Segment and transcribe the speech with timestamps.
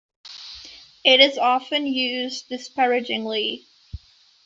[1.05, 3.67] It is often used disparagingly.